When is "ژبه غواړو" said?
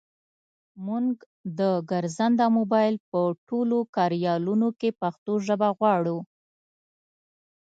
5.45-6.17